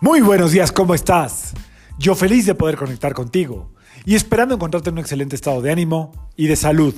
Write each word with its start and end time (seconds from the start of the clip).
Muy 0.00 0.20
buenos 0.20 0.52
días, 0.52 0.70
¿cómo 0.70 0.94
estás? 0.94 1.54
Yo 1.98 2.14
feliz 2.14 2.46
de 2.46 2.54
poder 2.54 2.76
conectar 2.76 3.14
contigo 3.14 3.72
y 4.04 4.14
esperando 4.14 4.54
encontrarte 4.54 4.90
en 4.90 4.94
un 4.94 5.00
excelente 5.00 5.34
estado 5.34 5.60
de 5.60 5.72
ánimo 5.72 6.12
y 6.36 6.46
de 6.46 6.54
salud. 6.54 6.94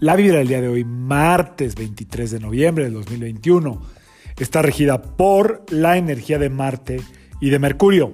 La 0.00 0.16
vibra 0.16 0.40
del 0.40 0.48
día 0.48 0.60
de 0.60 0.68
hoy, 0.68 0.84
martes 0.84 1.74
23 1.76 2.32
de 2.32 2.40
noviembre 2.40 2.84
del 2.84 2.92
2021, 2.92 3.80
está 4.38 4.60
regida 4.60 5.00
por 5.00 5.64
la 5.70 5.96
energía 5.96 6.38
de 6.38 6.50
Marte 6.50 7.00
y 7.40 7.48
de 7.48 7.58
Mercurio. 7.58 8.12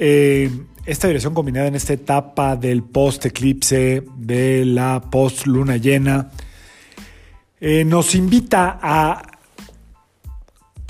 Eh, 0.00 0.50
esta 0.84 1.06
dirección 1.06 1.32
combinada 1.32 1.68
en 1.68 1.76
esta 1.76 1.92
etapa 1.92 2.56
del 2.56 2.82
post-eclipse, 2.82 4.02
de 4.16 4.64
la 4.64 5.00
post-luna 5.00 5.76
llena, 5.76 6.30
eh, 7.60 7.84
nos 7.84 8.16
invita 8.16 8.80
a, 8.82 9.22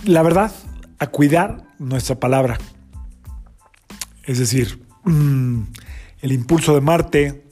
la 0.06 0.22
verdad, 0.22 0.50
a 1.02 1.08
cuidar 1.08 1.64
nuestra 1.80 2.20
palabra. 2.20 2.58
Es 4.22 4.38
decir, 4.38 4.86
mm, 5.02 5.62
el 6.20 6.32
impulso 6.32 6.74
de 6.74 6.80
Marte, 6.80 7.42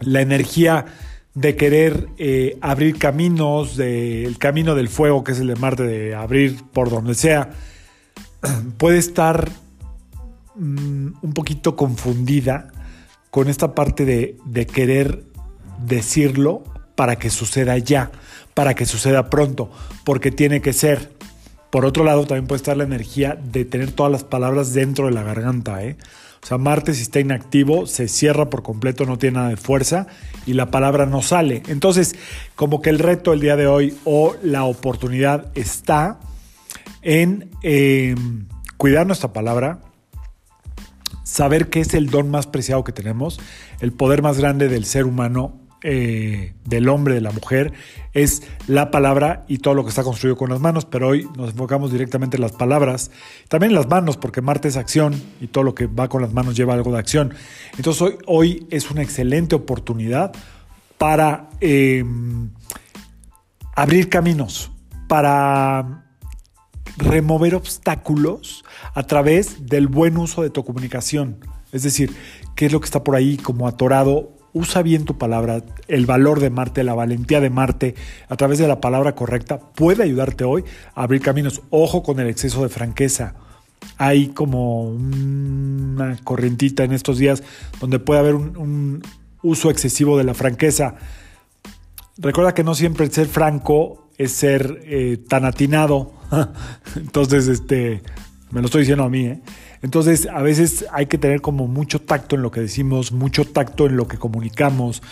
la 0.00 0.22
energía 0.22 0.86
de 1.34 1.54
querer 1.54 2.08
eh, 2.16 2.56
abrir 2.62 2.96
caminos, 2.96 3.78
el 3.78 4.38
camino 4.38 4.74
del 4.74 4.88
fuego, 4.88 5.22
que 5.22 5.32
es 5.32 5.40
el 5.40 5.48
de 5.48 5.56
Marte, 5.56 5.82
de 5.82 6.14
abrir 6.14 6.62
por 6.72 6.88
donde 6.88 7.14
sea, 7.14 7.50
puede 8.78 8.96
estar 8.96 9.50
mm, 10.54 11.08
un 11.20 11.32
poquito 11.34 11.76
confundida 11.76 12.72
con 13.30 13.50
esta 13.50 13.74
parte 13.74 14.06
de, 14.06 14.38
de 14.46 14.66
querer 14.66 15.24
decirlo 15.84 16.64
para 16.94 17.16
que 17.16 17.28
suceda 17.28 17.76
ya, 17.76 18.12
para 18.54 18.72
que 18.74 18.86
suceda 18.86 19.28
pronto, 19.28 19.70
porque 20.04 20.30
tiene 20.30 20.62
que 20.62 20.72
ser. 20.72 21.13
Por 21.74 21.86
otro 21.86 22.04
lado, 22.04 22.24
también 22.24 22.46
puede 22.46 22.58
estar 22.58 22.76
la 22.76 22.84
energía 22.84 23.36
de 23.50 23.64
tener 23.64 23.90
todas 23.90 24.12
las 24.12 24.22
palabras 24.22 24.74
dentro 24.74 25.06
de 25.06 25.10
la 25.10 25.24
garganta. 25.24 25.82
¿eh? 25.82 25.96
O 26.40 26.46
sea, 26.46 26.56
Marte 26.56 26.94
si 26.94 27.02
está 27.02 27.18
inactivo, 27.18 27.88
se 27.88 28.06
cierra 28.06 28.48
por 28.48 28.62
completo, 28.62 29.06
no 29.06 29.18
tiene 29.18 29.38
nada 29.38 29.48
de 29.48 29.56
fuerza 29.56 30.06
y 30.46 30.52
la 30.52 30.70
palabra 30.70 31.04
no 31.04 31.20
sale. 31.20 31.64
Entonces, 31.66 32.14
como 32.54 32.80
que 32.80 32.90
el 32.90 33.00
reto 33.00 33.32
el 33.32 33.40
día 33.40 33.56
de 33.56 33.66
hoy 33.66 33.98
o 34.04 34.36
la 34.40 34.62
oportunidad 34.62 35.50
está 35.56 36.20
en 37.02 37.50
em, 37.62 38.46
cuidar 38.76 39.08
nuestra 39.08 39.32
palabra, 39.32 39.80
saber 41.24 41.70
qué 41.70 41.80
es 41.80 41.92
el 41.94 42.08
don 42.08 42.30
más 42.30 42.46
preciado 42.46 42.84
que 42.84 42.92
tenemos, 42.92 43.40
el 43.80 43.92
poder 43.92 44.22
más 44.22 44.38
grande 44.38 44.68
del 44.68 44.84
ser 44.84 45.06
humano 45.06 45.63
eh, 45.86 46.54
del 46.64 46.88
hombre, 46.88 47.12
de 47.12 47.20
la 47.20 47.30
mujer, 47.30 47.74
es 48.14 48.42
la 48.66 48.90
palabra 48.90 49.44
y 49.48 49.58
todo 49.58 49.74
lo 49.74 49.84
que 49.84 49.90
está 49.90 50.02
construido 50.02 50.34
con 50.34 50.48
las 50.48 50.58
manos, 50.58 50.86
pero 50.86 51.08
hoy 51.08 51.28
nos 51.36 51.50
enfocamos 51.50 51.92
directamente 51.92 52.38
en 52.38 52.40
las 52.40 52.52
palabras, 52.52 53.10
también 53.48 53.72
en 53.72 53.76
las 53.76 53.86
manos, 53.86 54.16
porque 54.16 54.40
Marte 54.40 54.68
es 54.68 54.78
acción 54.78 55.14
y 55.42 55.48
todo 55.48 55.62
lo 55.62 55.74
que 55.74 55.86
va 55.86 56.08
con 56.08 56.22
las 56.22 56.32
manos 56.32 56.56
lleva 56.56 56.72
algo 56.72 56.90
de 56.90 56.98
acción. 56.98 57.34
Entonces 57.76 58.00
hoy, 58.00 58.16
hoy 58.26 58.66
es 58.70 58.90
una 58.90 59.02
excelente 59.02 59.54
oportunidad 59.54 60.32
para 60.96 61.50
em, 61.60 62.48
abrir 63.76 64.08
caminos, 64.08 64.70
para 65.06 66.06
remover 66.96 67.54
obstáculos 67.54 68.64
a 68.94 69.02
través 69.02 69.66
del 69.66 69.88
buen 69.88 70.16
uso 70.16 70.42
de 70.42 70.48
tu 70.48 70.64
comunicación. 70.64 71.40
Es 71.72 71.82
decir, 71.82 72.14
qué 72.54 72.66
es 72.66 72.72
lo 72.72 72.80
que 72.80 72.86
está 72.86 73.04
por 73.04 73.16
ahí 73.16 73.36
como 73.36 73.68
atorado 73.68 74.33
usa 74.54 74.82
bien 74.82 75.04
tu 75.04 75.18
palabra, 75.18 75.62
el 75.88 76.06
valor 76.06 76.40
de 76.40 76.48
Marte, 76.48 76.84
la 76.84 76.94
valentía 76.94 77.40
de 77.40 77.50
Marte, 77.50 77.94
a 78.28 78.36
través 78.36 78.58
de 78.58 78.68
la 78.68 78.80
palabra 78.80 79.14
correcta, 79.14 79.58
puede 79.58 80.04
ayudarte 80.04 80.44
hoy 80.44 80.64
a 80.94 81.02
abrir 81.02 81.20
caminos. 81.20 81.60
Ojo 81.68 82.02
con 82.02 82.20
el 82.20 82.28
exceso 82.28 82.62
de 82.62 82.70
franqueza. 82.70 83.34
Hay 83.98 84.28
como 84.28 84.88
una 84.88 86.16
corrientita 86.24 86.84
en 86.84 86.92
estos 86.92 87.18
días 87.18 87.42
donde 87.80 87.98
puede 87.98 88.20
haber 88.20 88.36
un, 88.36 89.02
uso 89.42 89.70
excesivo 89.70 90.16
de 90.16 90.24
la 90.24 90.34
franqueza. 90.34 90.94
Recuerda 92.16 92.54
que 92.54 92.64
no 92.64 92.74
siempre 92.74 93.10
ser 93.10 93.26
franco 93.26 94.08
es 94.16 94.32
ser 94.32 94.80
eh, 94.84 95.18
tan 95.28 95.44
atinado. 95.44 96.14
Entonces, 96.96 97.48
este, 97.48 98.02
me 98.52 98.60
lo 98.60 98.66
estoy 98.66 98.82
diciendo 98.82 99.04
a 99.04 99.10
mí, 99.10 99.26
¿eh? 99.26 99.42
Entonces, 99.84 100.26
a 100.32 100.40
veces 100.40 100.86
hay 100.92 101.04
que 101.04 101.18
tener 101.18 101.42
como 101.42 101.66
mucho 101.66 102.00
tacto 102.00 102.36
en 102.36 102.42
lo 102.42 102.50
que 102.50 102.60
decimos, 102.60 103.12
mucho 103.12 103.44
tacto 103.44 103.84
en 103.84 103.98
lo 103.98 104.08
que 104.08 104.16
comunicamos. 104.16 105.02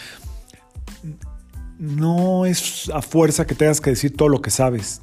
No 1.78 2.46
es 2.46 2.88
a 2.88 3.02
fuerza 3.02 3.46
que 3.46 3.54
tengas 3.54 3.82
que 3.82 3.90
decir 3.90 4.16
todo 4.16 4.30
lo 4.30 4.40
que 4.40 4.48
sabes. 4.48 5.02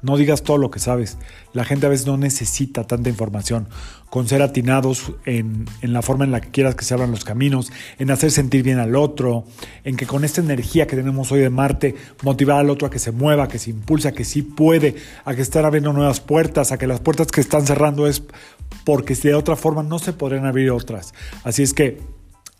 No 0.00 0.16
digas 0.16 0.42
todo 0.42 0.58
lo 0.58 0.70
que 0.70 0.78
sabes. 0.78 1.18
La 1.52 1.64
gente 1.64 1.86
a 1.86 1.88
veces 1.88 2.06
no 2.06 2.16
necesita 2.16 2.84
tanta 2.84 3.08
información. 3.08 3.68
Con 4.10 4.28
ser 4.28 4.42
atinados 4.42 5.12
en, 5.26 5.66
la 5.82 6.02
forma 6.02 6.24
en 6.24 6.30
la 6.30 6.40
que 6.40 6.50
quieras 6.50 6.74
que 6.74 6.84
se 6.84 6.94
abran 6.94 7.10
los 7.10 7.24
caminos, 7.24 7.72
en 7.98 8.10
hacer 8.10 8.30
sentir 8.30 8.62
bien 8.62 8.78
al 8.78 8.96
otro, 8.96 9.44
en 9.84 9.96
que 9.96 10.06
con 10.06 10.24
esta 10.24 10.40
energía 10.40 10.86
que 10.86 10.96
tenemos 10.96 11.30
hoy 11.32 11.40
de 11.40 11.50
Marte, 11.50 11.94
motivar 12.22 12.58
al 12.60 12.70
otro 12.70 12.86
a 12.86 12.90
que 12.90 12.98
se 12.98 13.12
mueva, 13.12 13.48
que 13.48 13.58
se 13.58 13.70
impulsa, 13.70 14.12
que 14.12 14.24
sí 14.24 14.42
puede, 14.42 14.94
a 15.24 15.34
que 15.34 15.42
estén 15.42 15.64
abriendo 15.64 15.92
nuevas 15.92 16.20
puertas, 16.20 16.72
a 16.72 16.78
que 16.78 16.86
las 16.86 17.00
puertas 17.00 17.26
que 17.26 17.40
están 17.40 17.66
cerrando 17.66 18.06
es 18.06 18.22
porque 18.84 19.14
de 19.14 19.34
otra 19.34 19.56
forma 19.56 19.82
no 19.82 19.98
se 19.98 20.12
podrían 20.12 20.46
abrir 20.46 20.70
otras. 20.70 21.12
Así 21.44 21.62
es 21.62 21.74
que 21.74 22.00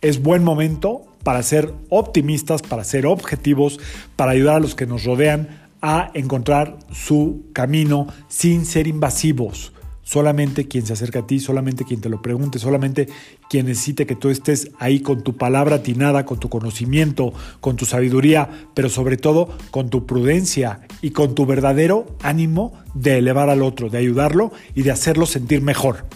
es 0.01 0.23
buen 0.23 0.45
momento 0.45 1.07
para 1.23 1.43
ser 1.43 1.73
optimistas, 1.89 2.63
para 2.63 2.85
ser 2.85 3.07
objetivos, 3.07 3.81
para 4.17 4.33
ayudar 4.33 4.57
a 4.57 4.61
los 4.61 4.75
que 4.75 4.87
nos 4.87 5.05
rodean 5.05 5.68
a 5.81 6.11
encontrar 6.15 6.79
su 6.93 7.47
camino 7.53 8.07
sin 8.29 8.67
ser 8.67 8.87
invasivos. 8.87 9.73
Solamente 10.03 10.67
quien 10.67 10.87
se 10.87 10.95
acerca 10.95 11.19
a 11.19 11.27
ti, 11.27 11.39
solamente 11.39 11.85
quien 11.85 12.01
te 12.01 12.09
lo 12.09 12.23
pregunte, 12.23 12.59
solamente 12.59 13.09
quien 13.51 13.67
necesite 13.67 14.07
que 14.07 14.17
tú 14.17 14.31
estés 14.31 14.71
ahí 14.79 15.01
con 15.01 15.23
tu 15.23 15.37
palabra 15.37 15.77
atinada, 15.77 16.25
con 16.25 16.41
tu 16.41 16.49
conocimiento, 16.49 17.35
con 17.61 17.77
tu 17.77 17.85
sabiduría, 17.85 18.49
pero 18.75 18.89
sobre 18.89 19.19
todo 19.19 19.51
con 19.71 19.91
tu 19.91 20.07
prudencia 20.07 20.81
y 21.03 21.11
con 21.11 21.35
tu 21.35 21.45
verdadero 21.45 22.07
ánimo 22.23 22.73
de 22.95 23.19
elevar 23.19 23.51
al 23.51 23.63
otro, 23.63 23.91
de 23.91 23.99
ayudarlo 23.99 24.51
y 24.75 24.81
de 24.81 24.93
hacerlo 24.93 25.27
sentir 25.27 25.61
mejor. 25.61 26.07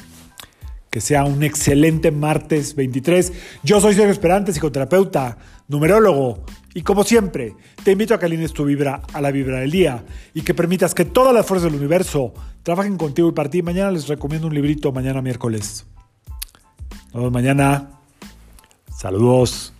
Que 0.92 1.00
sea 1.00 1.24
un 1.24 1.42
excelente 1.42 2.10
martes 2.10 2.76
23. 2.76 3.32
Yo 3.64 3.80
soy 3.80 3.94
Sergio 3.94 4.12
Esperante, 4.12 4.52
psicoterapeuta, 4.52 5.38
numerólogo, 5.66 6.44
y 6.74 6.82
como 6.82 7.02
siempre, 7.02 7.54
te 7.82 7.92
invito 7.92 8.14
a 8.14 8.18
que 8.18 8.26
alines 8.26 8.52
tu 8.52 8.64
vibra 8.64 9.02
a 9.12 9.20
la 9.20 9.30
vibra 9.30 9.60
del 9.60 9.70
día 9.70 10.04
y 10.32 10.42
que 10.42 10.54
permitas 10.54 10.94
que 10.94 11.04
todas 11.04 11.34
las 11.34 11.46
fuerzas 11.46 11.70
del 11.70 11.80
universo 11.80 12.34
trabajen 12.62 12.96
contigo 12.96 13.28
y 13.28 13.32
para 13.32 13.50
ti. 13.50 13.62
Mañana 13.62 13.90
les 13.90 14.06
recomiendo 14.06 14.46
un 14.46 14.54
librito, 14.54 14.92
mañana 14.92 15.20
miércoles. 15.20 15.86
Nos 17.06 17.14
vemos 17.14 17.32
mañana. 17.32 17.90
Saludos. 18.94 19.72